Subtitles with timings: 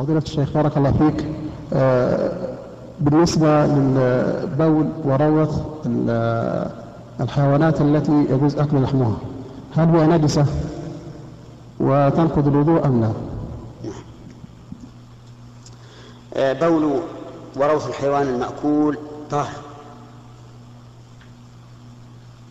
[0.00, 1.26] فضيلة الشيخ بارك الله فيك.
[1.72, 2.56] آه،
[3.00, 6.70] بالنسبة للبول وروث ال-
[7.20, 9.16] الحيوانات التي يجوز أكل لحمها
[9.76, 10.46] هل هي نجسة
[11.80, 13.12] وتنقض الوضوء أم لا؟
[16.34, 17.00] آه، بول
[17.56, 18.98] وروث الحيوان المأكول
[19.30, 19.60] طاهر.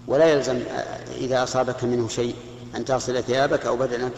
[0.07, 2.35] ولا يلزم آه، إذا أصابك منه شيء
[2.75, 4.13] أن تغسل ثيابك أو بدنك.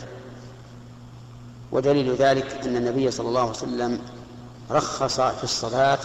[1.72, 4.00] ودليل ذلك أن النبي صلى الله عليه وسلم
[4.71, 6.00] رخص في الصلاة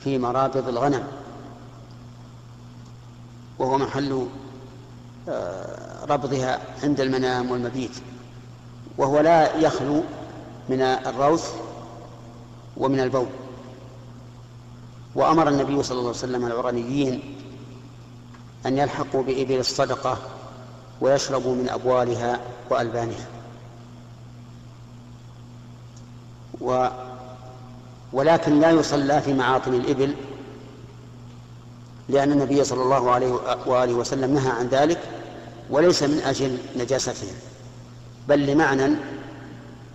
[0.00, 1.04] في مرابض الغنم
[3.58, 4.26] وهو محل
[5.28, 7.90] آه، ربضها عند المنام والمبيت
[8.98, 10.02] وهو لا يخلو
[10.68, 11.54] من الروث
[12.76, 13.26] ومن البول.
[15.14, 17.36] وأمر النبي صلى الله عليه وسلم العرنيين
[18.66, 20.18] أن يلحقوا بإبل الصدقة
[21.00, 23.39] ويشربوا من أبوالها وألبانها.
[26.60, 26.88] و
[28.12, 30.14] ولكن لا يصلى في معاطن الإبل
[32.08, 33.32] لأن النبي صلى الله عليه
[33.66, 34.98] وآله وسلم نهى عن ذلك
[35.70, 37.34] وليس من أجل نجاستهم
[38.28, 38.96] بل لمعنى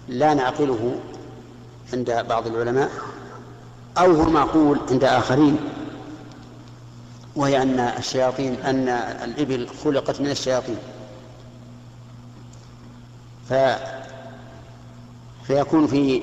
[0.07, 0.95] لا نعقله
[1.94, 2.91] عند بعض العلماء
[3.97, 5.57] أو هو معقول عند آخرين
[7.35, 8.89] وهي أن الشياطين أن
[9.23, 10.77] الإبل خلقت من الشياطين.
[13.50, 13.53] ف
[15.47, 16.22] فيكون في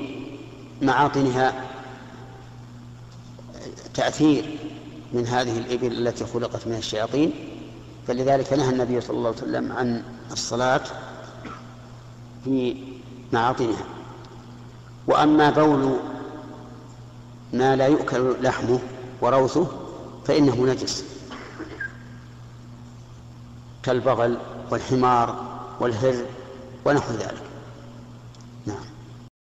[0.82, 1.64] معاطنها
[3.94, 4.58] تأثير
[5.12, 7.32] من هذه الإبل التي خلقت من الشياطين
[8.08, 10.80] فلذلك نهى النبي صلى الله عليه وسلم عن الصلاة
[12.44, 12.76] في
[13.32, 13.84] معاطنها.
[15.06, 15.98] وأما بول
[17.52, 18.78] ما لا يؤكل لحمه
[19.20, 19.66] وروثه
[20.24, 21.04] فإنه نجس
[23.82, 24.38] كالبغل
[24.70, 26.24] والحمار والهر
[26.84, 27.51] ونحو ذلك.